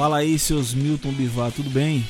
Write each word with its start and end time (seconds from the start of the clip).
Fala 0.00 0.16
aí, 0.16 0.38
seus 0.38 0.72
Milton 0.72 1.12
Bivar, 1.12 1.52
tudo 1.52 1.68
bem? 1.68 2.08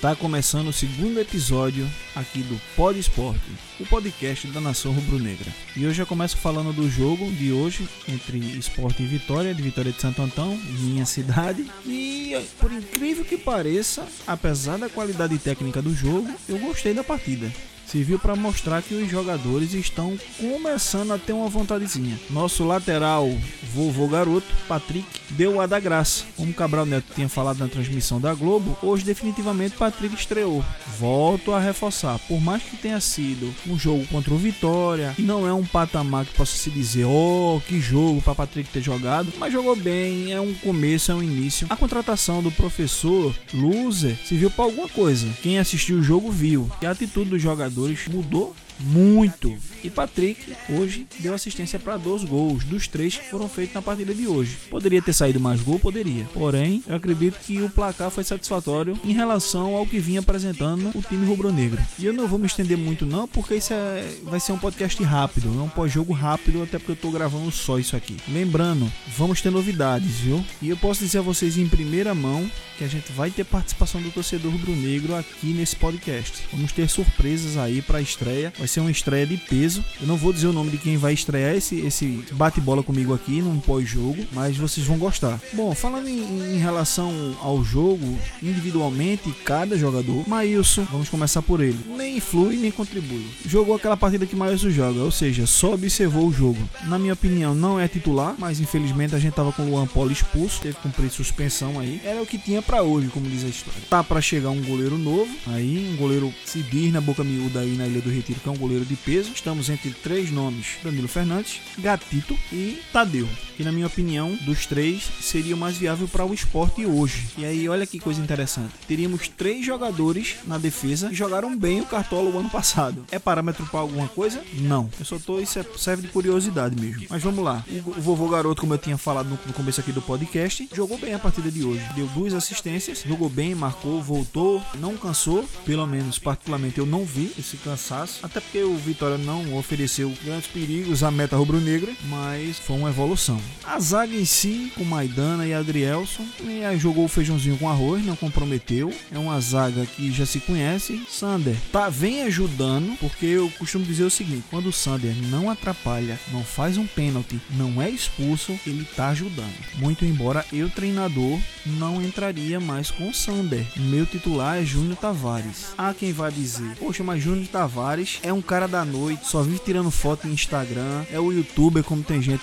Tá 0.00 0.14
começando 0.14 0.68
o 0.68 0.72
segundo 0.72 1.18
episódio 1.18 1.84
aqui 2.14 2.44
do 2.44 2.56
Pod 2.76 2.96
Esporte, 2.96 3.40
o 3.80 3.86
podcast 3.86 4.46
da 4.46 4.60
Nação 4.60 4.92
Rubro-Negra. 4.92 5.50
E 5.76 5.84
hoje 5.84 6.00
eu 6.00 6.06
começo 6.06 6.36
falando 6.36 6.72
do 6.72 6.88
jogo 6.88 7.28
de 7.32 7.50
hoje 7.50 7.88
entre 8.08 8.38
Esporte 8.38 9.02
e 9.02 9.06
Vitória, 9.06 9.52
de 9.52 9.60
Vitória 9.60 9.90
de 9.90 10.00
Santo 10.00 10.22
Antão, 10.22 10.56
minha 10.56 11.04
cidade. 11.04 11.68
E 11.84 12.40
por 12.60 12.70
incrível 12.70 13.24
que 13.24 13.36
pareça, 13.36 14.06
apesar 14.24 14.78
da 14.78 14.88
qualidade 14.88 15.36
técnica 15.38 15.82
do 15.82 15.92
jogo, 15.92 16.32
eu 16.48 16.56
gostei 16.60 16.94
da 16.94 17.02
partida 17.02 17.50
serviu 17.92 18.18
para 18.18 18.34
mostrar 18.34 18.80
que 18.80 18.94
os 18.94 19.10
jogadores 19.10 19.74
estão 19.74 20.18
começando 20.40 21.12
a 21.12 21.18
ter 21.18 21.34
uma 21.34 21.48
vontadezinha. 21.48 22.18
Nosso 22.30 22.64
lateral, 22.64 23.30
vovô 23.74 24.08
garoto, 24.08 24.46
Patrick, 24.66 25.06
deu 25.28 25.60
a 25.60 25.66
da 25.66 25.78
graça. 25.78 26.24
Como 26.34 26.54
Cabral 26.54 26.86
Neto 26.86 27.12
tinha 27.14 27.28
falado 27.28 27.58
na 27.58 27.68
transmissão 27.68 28.18
da 28.18 28.32
Globo, 28.32 28.78
hoje 28.82 29.04
definitivamente 29.04 29.76
Patrick 29.76 30.14
estreou. 30.14 30.64
Volto 30.98 31.52
a 31.52 31.60
reforçar, 31.60 32.18
por 32.20 32.40
mais 32.40 32.62
que 32.62 32.78
tenha 32.78 32.98
sido 32.98 33.52
um 33.66 33.78
jogo 33.78 34.06
contra 34.06 34.32
o 34.32 34.38
Vitória, 34.38 35.14
e 35.18 35.22
não 35.22 35.46
é 35.46 35.52
um 35.52 35.64
patamar 35.64 36.24
que 36.24 36.34
possa 36.34 36.56
se 36.56 36.70
dizer, 36.70 37.04
oh, 37.04 37.60
que 37.66 37.78
jogo 37.78 38.22
para 38.22 38.34
Patrick 38.34 38.70
ter 38.70 38.80
jogado, 38.80 39.30
mas 39.38 39.52
jogou 39.52 39.76
bem, 39.76 40.32
é 40.32 40.40
um 40.40 40.54
começo, 40.54 41.12
é 41.12 41.14
um 41.14 41.22
início. 41.22 41.66
A 41.68 41.76
contratação 41.76 42.42
do 42.42 42.50
professor 42.50 43.34
Loser 43.52 44.16
serviu 44.24 44.50
para 44.50 44.64
alguma 44.64 44.88
coisa. 44.88 45.28
Quem 45.42 45.58
assistiu 45.58 45.98
o 45.98 46.02
jogo 46.02 46.30
viu 46.30 46.70
que 46.80 46.86
a 46.86 46.90
atitude 46.90 47.30
do 47.30 47.38
jogador 47.38 47.81
jogadores 47.82 48.08
mudou 48.08 48.54
muito. 48.82 49.56
E 49.82 49.90
Patrick 49.90 50.54
hoje 50.68 51.06
deu 51.18 51.34
assistência 51.34 51.78
para 51.78 51.96
dois 51.96 52.24
gols, 52.24 52.64
dos 52.64 52.86
três 52.86 53.16
que 53.16 53.30
foram 53.30 53.48
feitos 53.48 53.74
na 53.74 53.82
partida 53.82 54.14
de 54.14 54.26
hoje. 54.26 54.56
Poderia 54.70 55.02
ter 55.02 55.12
saído 55.12 55.40
mais 55.40 55.60
gol? 55.60 55.78
Poderia. 55.78 56.24
Porém, 56.32 56.82
eu 56.86 56.96
acredito 56.96 57.38
que 57.40 57.60
o 57.60 57.70
placar 57.70 58.10
foi 58.10 58.24
satisfatório 58.24 58.98
em 59.04 59.12
relação 59.12 59.74
ao 59.74 59.86
que 59.86 59.98
vinha 59.98 60.20
apresentando 60.20 60.90
o 60.94 61.02
time 61.02 61.26
rubro-negro. 61.26 61.80
E 61.98 62.06
eu 62.06 62.12
não 62.12 62.28
vou 62.28 62.38
me 62.38 62.46
estender 62.46 62.78
muito 62.78 63.04
não, 63.04 63.26
porque 63.26 63.56
isso 63.56 63.72
é, 63.72 64.08
vai 64.24 64.40
ser 64.40 64.52
um 64.52 64.58
podcast 64.58 65.02
rápido, 65.02 65.48
é 65.48 65.62
um 65.62 65.68
pós-jogo 65.68 66.12
rápido, 66.12 66.62
até 66.62 66.78
porque 66.78 66.92
eu 66.92 66.94
estou 66.94 67.10
gravando 67.10 67.50
só 67.50 67.78
isso 67.78 67.96
aqui. 67.96 68.16
Lembrando, 68.28 68.90
vamos 69.16 69.40
ter 69.40 69.50
novidades, 69.50 70.20
viu? 70.20 70.44
E 70.60 70.68
eu 70.68 70.76
posso 70.76 71.00
dizer 71.04 71.18
a 71.18 71.22
vocês 71.22 71.58
em 71.58 71.68
primeira 71.68 72.14
mão 72.14 72.50
que 72.78 72.84
a 72.84 72.88
gente 72.88 73.12
vai 73.12 73.30
ter 73.30 73.44
participação 73.44 74.00
do 74.00 74.10
torcedor 74.10 74.50
rubro-negro 74.52 75.14
aqui 75.14 75.48
nesse 75.48 75.76
podcast. 75.76 76.42
Vamos 76.52 76.72
ter 76.72 76.88
surpresas 76.88 77.56
aí 77.56 77.82
para 77.82 77.98
a 77.98 78.02
estreia. 78.02 78.52
Vai 78.58 78.68
ser 78.72 78.80
uma 78.80 78.90
estreia 78.90 79.26
de 79.26 79.36
peso. 79.36 79.84
Eu 80.00 80.06
não 80.06 80.16
vou 80.16 80.32
dizer 80.32 80.46
o 80.46 80.52
nome 80.52 80.70
de 80.70 80.78
quem 80.78 80.96
vai 80.96 81.12
estrear 81.12 81.54
esse, 81.54 81.76
esse 81.80 82.24
bate-bola 82.32 82.82
comigo 82.82 83.12
aqui 83.12 83.42
num 83.42 83.60
pós-jogo, 83.60 84.24
mas 84.32 84.56
vocês 84.56 84.86
vão 84.86 84.98
gostar. 84.98 85.38
Bom, 85.52 85.74
falando 85.74 86.08
em, 86.08 86.54
em, 86.54 86.58
relação 86.58 87.36
ao 87.40 87.62
jogo, 87.62 88.18
individualmente, 88.42 89.32
cada 89.44 89.76
jogador, 89.76 90.26
Maílson, 90.28 90.86
vamos 90.90 91.08
começar 91.08 91.42
por 91.42 91.60
ele, 91.60 91.78
nem 91.96 92.20
flui 92.20 92.56
nem 92.56 92.70
contribui. 92.70 93.26
Jogou 93.46 93.74
aquela 93.74 93.96
partida 93.96 94.26
que 94.26 94.36
Maílson 94.36 94.70
joga, 94.70 95.00
ou 95.00 95.10
seja, 95.10 95.46
só 95.46 95.74
observou 95.74 96.26
o 96.26 96.32
jogo. 96.32 96.58
Na 96.84 96.98
minha 96.98 97.12
opinião, 97.12 97.54
não 97.54 97.78
é 97.78 97.86
titular, 97.86 98.34
mas 98.38 98.60
infelizmente 98.60 99.14
a 99.14 99.18
gente 99.18 99.34
tava 99.34 99.52
com 99.52 99.62
o 99.62 99.70
Luan 99.70 99.86
Polo 99.86 100.10
expulso, 100.10 100.60
teve 100.60 100.76
que 100.76 100.82
cumprir 100.82 101.10
suspensão 101.10 101.78
aí. 101.78 102.00
Era 102.04 102.22
o 102.22 102.26
que 102.26 102.38
tinha 102.38 102.62
para 102.62 102.82
hoje, 102.82 103.08
como 103.08 103.28
diz 103.28 103.44
a 103.44 103.48
história. 103.48 103.80
Tá 103.90 104.02
para 104.02 104.20
chegar 104.20 104.50
um 104.50 104.62
goleiro 104.62 104.96
novo, 104.96 105.30
aí 105.46 105.92
um 105.92 105.96
goleiro 105.96 106.32
se 106.44 106.62
diz 106.62 106.92
na 106.92 107.00
boca 107.00 107.22
miúda 107.22 107.60
aí 107.60 107.76
na 107.76 107.86
Ilha 107.86 108.00
do 108.00 108.10
Retiro, 108.10 108.40
que 108.40 108.48
é 108.48 108.52
um 108.52 108.61
goleiro 108.62 108.84
de 108.84 108.94
peso. 108.94 109.32
Estamos 109.34 109.68
entre 109.68 109.90
três 109.90 110.30
nomes: 110.30 110.76
Danilo 110.82 111.08
Fernandes, 111.08 111.60
Gatito 111.78 112.38
e 112.52 112.80
Tadeu. 112.92 113.28
Que 113.56 113.64
na 113.64 113.72
minha 113.72 113.86
opinião, 113.86 114.36
dos 114.42 114.66
três, 114.66 115.02
seria 115.20 115.54
o 115.54 115.58
mais 115.58 115.76
viável 115.76 116.08
para 116.08 116.24
o 116.24 116.32
esporte 116.32 116.86
hoje. 116.86 117.26
E 117.36 117.44
aí, 117.44 117.68
olha 117.68 117.86
que 117.86 117.98
coisa 117.98 118.20
interessante. 118.20 118.72
Teríamos 118.86 119.28
três 119.28 119.64
jogadores 119.64 120.36
na 120.46 120.58
defesa 120.58 121.08
que 121.08 121.14
jogaram 121.14 121.56
bem 121.56 121.80
o 121.80 121.86
Cartola 121.86 122.30
o 122.30 122.38
ano 122.38 122.50
passado. 122.50 123.04
É 123.10 123.18
parâmetro 123.18 123.66
para 123.66 123.80
alguma 123.80 124.08
coisa? 124.08 124.42
Não. 124.54 124.88
Eu 124.98 125.04
só 125.04 125.18
tô, 125.18 125.40
isso 125.40 125.58
é, 125.58 125.64
serve 125.76 126.02
de 126.02 126.08
curiosidade 126.08 126.80
mesmo. 126.80 127.06
Mas 127.08 127.22
vamos 127.22 127.44
lá. 127.44 127.64
O, 127.86 128.00
vovô 128.00 128.28
garoto, 128.28 128.60
como 128.60 128.74
eu 128.74 128.78
tinha 128.78 128.96
falado 128.96 129.28
no, 129.28 129.38
no 129.46 129.52
começo 129.52 129.80
aqui 129.80 129.92
do 129.92 130.02
podcast, 130.02 130.68
jogou 130.72 130.98
bem 130.98 131.14
a 131.14 131.18
partida 131.18 131.50
de 131.50 131.64
hoje. 131.64 131.82
Deu 131.94 132.06
duas 132.08 132.34
assistências, 132.34 133.02
jogou 133.06 133.28
bem, 133.28 133.54
marcou, 133.54 134.02
voltou, 134.02 134.62
não 134.78 134.96
cansou. 134.96 135.44
Pelo 135.64 135.86
menos, 135.86 136.18
particularmente, 136.18 136.78
eu 136.78 136.86
não 136.86 137.04
vi 137.04 137.32
esse 137.38 137.56
cansaço. 137.56 138.20
Até 138.22 138.40
porque 138.42 138.62
o 138.62 138.76
Vitória 138.76 139.18
não 139.18 139.56
ofereceu 139.56 140.12
grandes 140.24 140.46
perigos 140.46 141.02
à 141.02 141.10
meta 141.10 141.36
rubro-negra, 141.36 141.92
mas 142.04 142.58
foi 142.58 142.76
uma 142.76 142.90
evolução. 142.90 143.40
A 143.64 143.78
zaga 143.78 144.14
em 144.14 144.24
si, 144.24 144.72
com 144.74 144.84
Maidana 144.84 145.46
e 145.46 145.54
Adrielson, 145.54 146.26
e 146.44 146.78
jogou 146.78 147.04
o 147.04 147.08
feijãozinho 147.08 147.56
com 147.56 147.68
arroz, 147.68 148.04
não 148.04 148.16
comprometeu. 148.16 148.92
É 149.10 149.18
uma 149.18 149.40
zaga 149.40 149.86
que 149.86 150.10
já 150.10 150.26
se 150.26 150.40
conhece. 150.40 151.02
Sander 151.08 151.56
tá 151.70 151.88
vem 151.88 152.22
ajudando, 152.22 152.96
porque 152.98 153.26
eu 153.26 153.50
costumo 153.58 153.84
dizer 153.84 154.04
o 154.04 154.10
seguinte: 154.10 154.44
quando 154.50 154.66
o 154.66 154.72
Sander 154.72 155.14
não 155.30 155.50
atrapalha, 155.50 156.18
não 156.32 156.42
faz 156.42 156.76
um 156.76 156.86
pênalti, 156.86 157.40
não 157.50 157.80
é 157.80 157.88
expulso, 157.88 158.58
ele 158.66 158.84
tá 158.96 159.10
ajudando. 159.10 159.54
Muito 159.76 160.04
embora 160.04 160.44
eu, 160.52 160.68
treinador, 160.68 161.38
não 161.64 162.02
entraria 162.02 162.58
mais 162.58 162.90
com 162.90 163.08
o 163.08 163.14
Sander. 163.14 163.66
Meu 163.76 164.06
titular 164.06 164.58
é 164.58 164.64
Júnior 164.64 164.96
Tavares. 164.96 165.72
Há 165.76 165.94
quem 165.94 166.12
vai 166.12 166.30
dizer: 166.30 166.76
Poxa, 166.76 167.04
mas 167.04 167.22
Júnior 167.22 167.46
Tavares 167.48 168.18
é 168.22 168.31
um 168.32 168.42
cara 168.42 168.66
da 168.66 168.84
noite, 168.84 169.26
só 169.26 169.42
vive 169.42 169.58
tirando 169.58 169.90
foto 169.90 170.26
em 170.26 170.32
Instagram, 170.32 171.04
é 171.10 171.18
o 171.18 171.32
youtuber, 171.32 171.82
como 171.84 172.02
tem 172.02 172.20
gente 172.20 172.42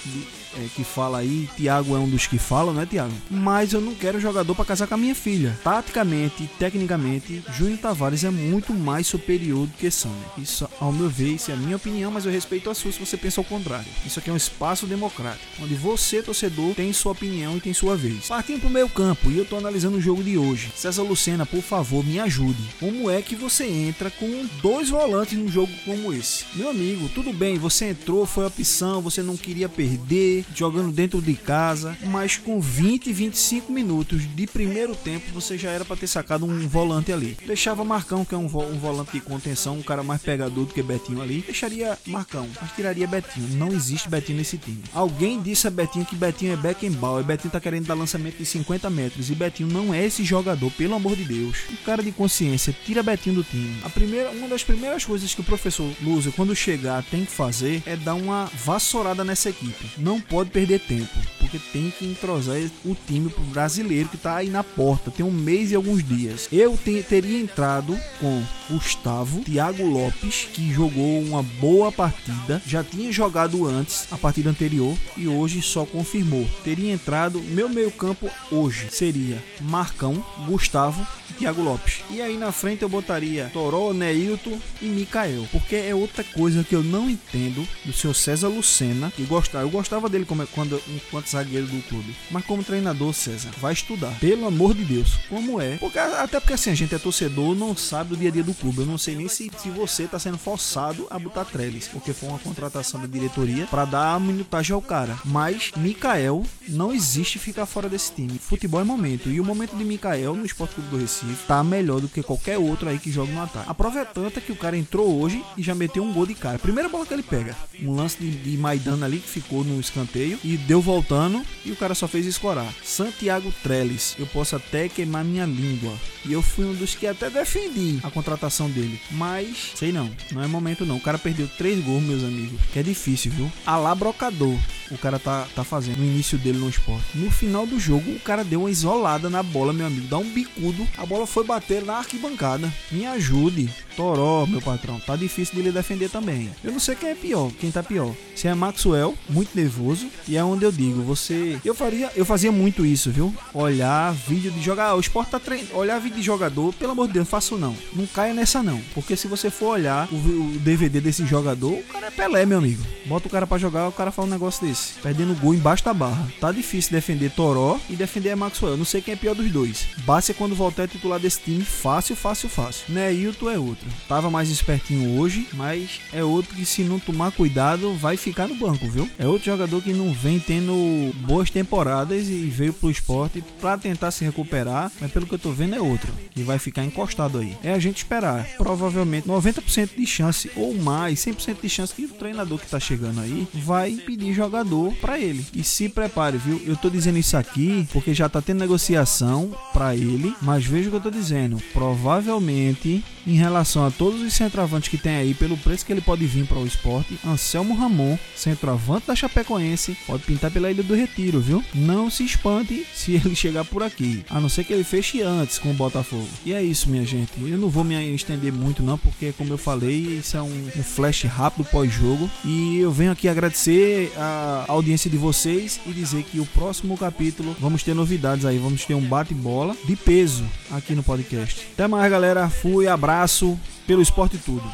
é, 0.57 0.67
que 0.75 0.83
fala 0.83 1.19
aí, 1.19 1.47
Thiago 1.55 1.95
é 1.95 2.00
um 2.00 2.09
dos 2.09 2.25
que 2.25 2.38
falam, 2.38 2.73
né, 2.73 2.85
Thiago? 2.85 3.13
Mas 3.29 3.73
eu 3.73 3.81
não 3.81 3.94
quero 3.94 4.19
jogador 4.19 4.55
para 4.55 4.66
casar 4.66 4.88
com 4.88 4.95
a 4.95 4.97
minha 4.97 5.13
filha. 5.13 5.57
Taticamente 5.63 6.49
tecnicamente, 6.57 7.44
Júnior 7.53 7.79
Tavares 7.79 8.23
é 8.23 8.29
muito 8.29 8.73
mais 8.73 9.07
superior 9.07 9.67
do 9.67 9.73
que 9.73 9.91
Sander. 9.91 10.17
Isso, 10.38 10.67
ao 10.79 10.91
meu 10.91 11.09
ver, 11.09 11.35
isso 11.35 11.51
é 11.51 11.53
a 11.53 11.57
minha 11.57 11.75
opinião, 11.75 12.11
mas 12.11 12.25
eu 12.25 12.31
respeito 12.31 12.69
a 12.69 12.73
sua 12.73 12.91
se 12.91 12.99
você 12.99 13.17
pensa 13.17 13.39
ao 13.39 13.45
contrário. 13.45 13.85
Isso 14.05 14.19
aqui 14.19 14.29
é 14.29 14.33
um 14.33 14.38
espaço 14.38 14.88
democrático, 14.88 15.45
onde 15.61 15.75
você, 15.75 16.22
torcedor, 16.22 16.73
tem 16.73 16.91
sua 16.94 17.11
opinião 17.11 17.57
e 17.57 17.61
tem 17.61 17.73
sua 17.73 17.95
vez. 17.95 18.28
Partindo 18.28 18.61
pro 18.61 18.69
meio 18.69 18.89
campo, 18.89 19.29
e 19.29 19.38
eu 19.38 19.45
tô 19.45 19.57
analisando 19.57 19.97
o 19.97 20.01
jogo 20.01 20.23
de 20.23 20.38
hoje. 20.38 20.72
César 20.75 21.03
Lucena, 21.03 21.45
por 21.45 21.61
favor, 21.61 22.03
me 22.03 22.19
ajude. 22.19 22.61
Como 22.79 23.09
é 23.09 23.22
que 23.22 23.35
você 23.35 23.66
entra 23.66 24.09
com 24.09 24.47
dois 24.61 24.89
volantes 24.89 25.38
num 25.38 25.47
jogo 25.47 25.72
como 25.79 26.13
esse? 26.13 26.45
Meu 26.56 26.69
amigo, 26.69 27.09
tudo 27.09 27.34
bem, 27.34 27.57
você 27.57 27.90
entrou, 27.90 28.25
foi 28.25 28.45
opção, 28.45 29.01
você 29.01 29.22
não 29.22 29.35
queria 29.35 29.67
perder, 29.67 30.45
jogando 30.53 30.91
dentro 30.91 31.22
de 31.22 31.34
casa, 31.34 31.97
mas 32.07 32.38
com 32.38 32.59
20, 32.59 33.12
25 33.12 33.72
minutos 33.72 34.23
de 34.35 34.45
primeiro 34.47 34.95
tempo 34.95 35.31
você 35.34 35.57
já 35.57 35.69
era 35.69 35.85
para 35.85 35.95
ter 35.95 36.07
sacado 36.07 36.45
um 36.45 36.67
volante 36.67 37.12
ali. 37.12 37.38
Deixava 37.45 37.84
Marcão, 37.84 38.25
que 38.25 38.35
é 38.35 38.38
um, 38.38 38.47
vo 38.47 38.63
um, 38.63 38.78
volante 38.78 39.13
de 39.13 39.22
contenção, 39.22 39.78
um 39.78 39.81
cara 39.81 40.03
mais 40.03 40.22
pegador 40.22 40.66
do 40.66 40.73
que 40.73 40.84
Betinho 40.84 41.22
ali, 41.22 41.41
deixaria 41.41 41.97
Marcão, 42.07 42.47
mas 42.61 42.72
tiraria 42.73 43.07
Betinho. 43.07 43.56
Não 43.56 43.69
existe 43.69 44.09
Betinho 44.09 44.38
nesse 44.38 44.57
time. 44.57 44.84
Alguém 44.94 45.41
disse 45.41 45.67
a 45.67 45.72
Betinho 45.72 46.06
que 46.06 46.16
Betinho 46.16 46.53
é 46.53 46.56
Beckenbauer, 46.56 47.23
Betinho 47.23 47.51
tá 47.51 47.59
querendo 47.59 47.88
dar 47.88 47.94
lançamento 47.94 48.38
de 48.38 48.46
50 48.46 48.90
metros 48.90 49.29
e 49.29 49.35
Betinho 49.35 49.69
não 49.69 49.94
é 49.94 50.06
esse 50.06 50.23
jogador, 50.23 50.72
pelo 50.72 50.96
amor 50.96 51.16
de 51.16 51.23
Deus. 51.23 51.57
Um 51.72 51.84
cara 51.85 52.03
de 52.03 52.11
consciência, 52.11 52.75
tira 52.85 53.01
Betinho 53.01 53.38
do 53.38 53.44
time. 53.44 53.79
A 53.84 53.90
primeira, 53.90 54.29
uma 54.31 54.47
das 54.47 54.63
primeiras 54.63 55.06
coisas 55.06 55.34
que 55.34 55.41
o 55.41 55.44
professor 55.44 55.69
Lúcio, 56.02 56.31
quando 56.31 56.56
chegar, 56.56 57.03
tem 57.03 57.25
que 57.25 57.31
fazer 57.31 57.84
é 57.85 57.96
dar 57.96 58.16
uma 58.16 58.50
vassourada 58.53 59.24
nessa 59.24 59.50
equipe. 59.50 59.85
Não 59.97 60.19
pode 60.19 60.50
perder 60.50 60.80
tempo, 60.80 61.09
porque 61.49 61.59
tem 61.73 61.89
que 61.89 62.05
entrosar 62.05 62.57
o 62.85 62.95
time 63.07 63.33
brasileiro 63.51 64.09
que 64.09 64.15
está 64.15 64.35
aí 64.35 64.49
na 64.49 64.63
porta, 64.63 65.09
tem 65.09 65.25
um 65.25 65.31
mês 65.31 65.71
e 65.71 65.75
alguns 65.75 66.03
dias. 66.03 66.47
Eu 66.51 66.77
te, 66.77 67.03
teria 67.03 67.39
entrado 67.39 67.99
com 68.19 68.43
Gustavo, 68.69 69.41
Thiago 69.41 69.83
Lopes, 69.83 70.47
que 70.53 70.71
jogou 70.71 71.21
uma 71.21 71.41
boa 71.41 71.91
partida, 71.91 72.61
já 72.65 72.83
tinha 72.83 73.11
jogado 73.11 73.65
antes 73.65 74.07
a 74.11 74.17
partida 74.17 74.49
anterior 74.49 74.96
e 75.17 75.28
hoje 75.28 75.61
só 75.61 75.85
confirmou. 75.85 76.47
Teria 76.63 76.93
entrado 76.93 77.41
meu 77.41 77.67
meio-campo 77.67 78.29
hoje 78.52 78.87
seria 78.91 79.43
Marcão, 79.61 80.23
Gustavo 80.45 81.05
e 81.29 81.34
Thiago 81.34 81.63
Lopes. 81.63 82.02
E 82.11 82.22
aí 82.22 82.37
na 82.37 82.52
frente 82.52 82.84
eu 82.84 82.90
botaria 82.90 83.49
Toró, 83.52 83.91
Neilton 83.93 84.59
e 84.81 84.85
Mikael, 84.85 85.47
porque 85.52 85.75
é 85.75 85.95
outra 85.95 86.23
coisa 86.23 86.63
que 86.63 86.75
eu 86.75 86.84
não 86.84 87.09
entendo 87.09 87.67
do 87.85 87.93
seu 87.93 88.13
César 88.13 88.49
Lucena, 88.49 89.11
que 89.16 89.23
gostava, 89.23 89.63
eu 89.63 89.69
gostava 89.69 90.09
dele 90.09 90.25
como, 90.25 90.45
quando, 90.47 90.81
enquanto 90.87 91.28
zagueiro 91.40 91.68
do 91.68 91.82
clube. 91.84 92.16
Mas 92.32 92.46
como 92.46 92.64
treinador, 92.64 93.14
César, 93.14 93.52
vai 93.58 93.74
estudar. 93.74 94.18
Pelo 94.20 94.47
amor 94.47 94.74
de 94.74 94.84
Deus. 94.84 95.18
Como 95.30 95.62
é? 95.62 95.78
Porque, 95.78 96.00
até 96.00 96.40
porque 96.40 96.53
assim, 96.53 96.72
a 96.72 96.76
gente 96.76 96.96
é 96.96 96.97
torcedor, 96.97 97.56
não 97.56 97.76
sabe 97.76 98.09
do 98.09 98.18
dia 98.18 98.30
a 98.30 98.32
dia 98.32 98.44
do 98.44 98.53
clube. 98.53 98.80
Eu 98.80 98.86
não 98.86 98.97
sei 98.97 99.16
nem 99.16 99.28
se, 99.28 99.52
se 99.58 99.70
você 99.70 100.08
tá 100.08 100.18
sendo 100.18 100.38
forçado 100.38 101.08
a 101.09 101.20
botar 101.20 101.46
Trellis, 101.46 101.88
porque 101.88 102.14
foi 102.14 102.30
uma 102.30 102.40
contratação 102.40 103.00
da 103.00 103.08
diretoria 103.08 103.68
para 103.68 103.86
dar 103.86 104.14
a 104.16 104.20
minutagem 104.20 104.74
ao 104.74 104.82
cara. 104.82 105.18
Mas 105.26 105.72
Mikael 105.76 106.44
não 106.68 106.94
existe 106.94 107.38
ficar 107.40 107.66
fora 107.66 107.90
desse 107.90 108.14
time. 108.14 108.40
Futebol 108.40 108.82
é 108.82 108.84
momento. 108.84 109.30
E 109.30 109.40
o 109.40 109.46
momento 109.46 109.76
de 109.76 109.84
Mikael 109.84 110.36
no 110.36 110.46
Esporte 110.46 110.76
Clube 110.76 110.90
do 110.90 110.97
Recife 110.97 111.20
Recife 111.30 111.47
tá 111.47 111.64
melhor 111.64 112.00
do 112.00 112.08
que 112.08 112.24
qualquer 112.24 112.58
outro 112.58 112.90
aí 112.90 112.97
que 112.97 113.12
joga 113.12 113.32
no 113.32 113.41
ataque. 113.41 113.70
A 113.70 113.74
prova 113.74 114.00
é 114.00 114.06
tanta 114.06 114.40
que 114.40 114.52
o 114.52 114.56
cara 114.56 114.78
entrou 114.78 115.20
hoje 115.20 115.44
e 115.58 115.64
já 115.64 115.76
meteu 115.76 116.03
um 116.03 116.14
gol 116.14 116.26
de 116.26 116.36
cara. 116.36 116.59
Primeira 116.59 116.90
bola 116.90 117.06
que 117.06 117.14
ele 117.14 117.24
pega, 117.24 117.56
um 117.82 117.96
lance 117.96 118.18
de, 118.20 118.32
de 118.32 118.58
Maidana 118.58 119.06
ali 119.06 119.20
que 119.20 119.30
ficou 119.30 119.64
no 119.64 119.80
escanteio 119.80 120.40
e 120.44 120.58
deu 120.58 120.82
voltando 120.82 121.28
e 121.66 121.72
o 121.72 121.76
cara 121.76 121.96
só 121.96 122.08
fez 122.08 122.26
escorar. 122.26 122.72
Santiago 122.84 123.53
Trellis, 123.64 124.16
eu 124.17 124.26
posso 124.28 124.55
até 124.55 124.90
queimar 124.90 125.23
minha 125.23 125.46
língua. 125.46 125.93
E 126.26 126.34
eu 126.34 126.41
fui 126.41 126.66
um 126.66 126.73
dos 126.73 126.96
que 126.96 127.08
até 127.08 127.29
defendi 127.29 127.99
a 128.03 128.09
contratação 128.09 128.70
dele. 128.70 128.99
Mas, 129.11 129.73
sei 129.76 129.91
não, 129.91 130.09
não 130.31 130.43
é 130.43 130.47
momento 130.47 130.85
não. 130.85 130.97
O 130.97 131.02
cara 131.02 131.17
perdeu 131.17 131.47
três 131.58 131.84
gols, 131.84 132.03
meus 132.03 132.23
amigos. 132.23 132.59
Que 132.73 132.79
é 132.79 132.84
difícil, 132.84 133.31
viu? 133.31 133.52
Alá 133.66 133.93
brocador 133.96 134.58
o 134.91 134.97
cara 134.97 135.20
tá, 135.20 135.47
tá 135.55 135.64
fazendo 135.64 135.97
no 135.97 136.05
início 136.05 136.37
dele 136.37 136.58
no 136.58 136.70
esporte. 136.70 137.05
No 137.16 137.29
final 137.29 137.66
do 137.66 137.79
jogo, 137.79 138.11
o 138.11 138.20
cara 138.20 138.43
deu 138.43 138.61
uma 138.61 138.72
isolada 138.72 139.29
na 139.29 139.43
bola, 139.43 139.73
meu 139.73 139.85
amigo. 139.85 140.08
Dá 140.08 140.17
um 140.17 140.29
bicudo. 140.29 140.87
A 140.97 141.05
bola 141.05 141.28
foi 141.28 141.43
bater 141.43 141.84
na 141.84 141.97
arquibancada. 141.97 142.72
Me 142.91 143.05
ajude. 143.05 143.70
Toró, 143.96 144.46
meu 144.46 144.61
patrão. 144.61 144.99
Tá 144.99 145.16
difícil 145.16 145.55
de 145.55 145.61
ele 145.61 145.72
defender 145.72 146.09
também. 146.09 146.49
Eu 146.64 146.72
não 146.72 146.79
sei 146.79 146.96
quem 146.96 147.09
é 147.09 147.16
pior, 147.16 147.52
quem 147.59 147.72
tá 147.72 147.84
pior. 147.84 148.14
Se 148.35 148.47
é 148.47 148.55
Maxwell, 148.55 149.16
muito 149.29 149.55
nervoso. 149.55 150.08
E 150.28 150.37
é 150.37 150.43
onde 150.43 150.64
eu 150.64 150.72
digo, 150.72 151.02
você. 151.02 151.18
Eu 151.63 151.75
faria, 151.75 152.11
eu 152.16 152.25
fazia 152.25 152.51
muito 152.51 152.85
isso, 152.85 153.11
viu? 153.11 153.33
Olhar 153.53 154.13
vídeo 154.13 154.51
de 154.51 154.61
jogar. 154.61 154.95
O 154.95 154.99
esporte 154.99 155.31
tá 155.31 155.39
treinando. 155.39 155.75
Olhar 155.75 155.99
vídeo 155.99 156.17
de 156.17 156.23
jogador, 156.23 156.73
pelo 156.73 156.91
amor 156.91 157.07
de 157.07 157.13
Deus, 157.13 157.25
não 157.25 157.29
faço 157.29 157.57
não. 157.57 157.75
Não 157.93 158.05
caia 158.07 158.33
nessa 158.33 158.63
não. 158.63 158.81
Porque 158.93 159.16
se 159.16 159.27
você 159.27 159.49
for 159.49 159.73
olhar 159.73 160.07
o, 160.11 160.16
o 160.16 160.59
DVD 160.59 161.01
desse 161.01 161.25
jogador, 161.25 161.73
o 161.73 161.83
cara 161.83 162.07
é 162.07 162.11
Pelé, 162.11 162.45
meu 162.45 162.57
amigo. 162.57 162.83
Bota 163.05 163.27
o 163.27 163.31
cara 163.31 163.47
para 163.47 163.57
jogar, 163.57 163.87
o 163.87 163.91
cara 163.91 164.11
fala 164.11 164.27
um 164.27 164.31
negócio 164.31 164.66
desse 164.66 164.93
perdendo 165.01 165.39
gol 165.39 165.53
embaixo 165.53 165.83
da 165.83 165.93
barra. 165.93 166.27
Tá 166.39 166.51
difícil 166.51 166.91
defender 166.91 167.31
Toró 167.31 167.79
e 167.89 167.95
defender 167.95 168.35
Maxwell. 168.35 168.77
Não 168.77 168.85
sei 168.85 169.01
quem 169.01 169.13
é 169.13 169.17
pior 169.17 169.35
dos 169.35 169.49
dois. 169.51 169.87
Bassi 170.05 170.31
é 170.31 170.35
quando 170.35 170.55
voltar 170.55 170.83
é 170.83 170.87
titular 170.87 171.19
desse 171.19 171.39
time, 171.41 171.63
fácil, 171.63 172.16
fácil, 172.16 172.49
fácil. 172.49 172.85
Neilton 172.89 173.49
é 173.49 173.57
outro. 173.57 173.87
Tava 174.07 174.29
mais 174.29 174.49
espertinho 174.49 175.19
hoje, 175.19 175.47
mas 175.53 175.99
é 176.13 176.23
outro 176.23 176.55
que 176.55 176.66
se 176.66 176.83
não 176.83 176.99
tomar 176.99 177.31
cuidado 177.31 177.93
vai 177.95 178.17
ficar 178.17 178.47
no 178.47 178.55
banco, 178.55 178.87
viu? 178.87 179.09
É 179.17 179.27
outro 179.27 179.45
jogador 179.45 179.81
que 179.81 179.93
não 179.93 180.13
vem 180.13 180.39
tendo 180.39 181.09
boas 181.14 181.50
temporadas 181.50 182.28
e 182.28 182.46
veio 182.46 182.73
pro 182.73 182.90
esporte 182.90 183.44
para 183.59 183.78
tentar 183.78 184.11
se 184.11 184.23
recuperar, 184.23 184.91
mas 185.00 185.11
pelo 185.11 185.26
que 185.26 185.35
eu 185.35 185.40
tô 185.40 185.52
vendo 185.52 185.76
é 185.76 185.82
outro 185.82 186.11
que 186.32 186.44
vai 186.44 186.58
ficar 186.58 186.84
encostado 186.84 187.40
aí. 187.40 187.58
É 187.64 187.73
a 187.73 187.79
gente 187.79 187.97
esperar. 187.97 188.46
Provavelmente 188.58 189.28
90% 189.28 189.90
de 189.97 190.06
chance 190.06 190.50
ou 190.56 190.73
mais, 190.73 191.20
100% 191.20 191.58
de 191.61 191.70
chance 191.70 191.94
que 191.94 192.06
o 192.06 192.09
treinador 192.09 192.59
que 192.59 192.67
tá 192.67 192.79
chegando 192.79 193.20
aí 193.20 193.47
vai 193.53 193.91
pedir 193.94 194.34
jogador 194.34 194.94
para 194.96 195.20
ele. 195.20 195.46
E 195.53 195.64
se 195.64 195.90
prepare, 195.90 196.38
viu? 196.38 196.61
Eu 196.66 196.76
tô 196.76 196.90
dizendo 196.90 197.17
isso 197.17 197.35
aqui 197.35 197.88
porque 197.91 198.14
já 198.14 198.29
tá 198.29 198.41
tendo 198.41 198.59
negociação 198.59 199.53
para 199.73 199.96
ele, 199.96 200.34
mas 200.41 200.66
veja 200.66 200.88
o 200.88 200.91
que 200.91 200.97
eu 200.97 201.02
tô 201.02 201.12
dizendo. 201.12 201.62
Provavelmente, 201.73 203.03
em 203.26 203.34
relação 203.34 203.85
a 203.85 203.91
todos 203.91 204.22
os 204.22 204.34
centroavantes 204.34 204.90
que 204.90 204.97
tem 204.97 205.16
aí, 205.16 205.34
pelo 205.34 205.58
preço 205.58 205.85
que 205.85 205.91
ele 205.91 206.02
pode 206.02 206.26
vir 206.26 206.46
para 206.46 206.58
o 206.58 206.66
esporte, 206.66 207.20
Anselmo 207.26 207.76
Ramon, 207.76 208.17
centroavante 208.35 209.08
da 209.08 209.16
Chapecoense, 209.16 209.97
pode 210.08 210.23
pintar 210.23 210.52
pela 210.52 210.72
Ilha 210.72 210.84
do 210.84 210.96
Retiro, 210.99 211.40
viu? 211.40 211.63
Não 211.73 212.09
se 212.09 212.23
espante 212.23 212.85
se 212.93 213.13
ele 213.13 213.35
chegar 213.35 213.63
por 213.63 213.81
aqui, 213.81 214.23
a 214.29 214.40
não 214.40 214.49
ser 214.49 214.63
que 214.63 214.73
ele 214.73 214.84
feche 214.84 215.22
antes 215.22 215.57
com 215.57 215.72
o 215.72 215.73
Botafogo. 215.73 216.28
E 216.46 216.53
é 216.53 216.61
isso, 216.61 216.90
minha 216.90 217.05
gente. 217.05 217.31
Eu 217.40 217.57
não 217.57 217.69
vou 217.69 217.84
me 217.84 217.96
estender 218.13 218.51
muito 218.51 218.84
não, 218.84 218.97
porque 218.97 219.31
como 219.31 219.53
eu 219.53 219.57
falei, 219.57 220.19
isso 220.19 220.35
é 220.35 220.41
um, 220.41 220.69
um 220.75 220.84
flash 220.84 221.23
rápido 221.23 221.63
pós-jogo 221.69 222.29
e 222.43 222.79
eu 222.79 222.91
venho 222.91 223.11
aqui 223.11 223.28
agradecer 223.28 224.11
a 224.17 224.66
audiência 224.67 225.09
de 225.09 225.17
vocês 225.17 225.79
e 225.85 225.91
dizer 225.91 226.23
que 226.23 226.40
o 226.40 226.46
próximo 226.46 226.97
capítulo 226.97 227.55
vamos 227.59 227.81
ter 227.84 227.93
novidades 227.93 228.45
aí, 228.45 228.57
vamos 228.57 228.84
ter 228.84 228.93
um 228.93 229.02
bate-bola 229.02 229.75
de 229.85 229.95
peso 229.95 230.45
aqui 230.72 230.93
no 230.93 231.03
podcast. 231.03 231.67
Até 231.73 231.87
mais, 231.87 232.11
galera. 232.11 232.49
Fui, 232.49 232.87
abraço 232.87 233.57
pelo 233.87 234.02
esporte 234.02 234.37
tudo. 234.37 234.69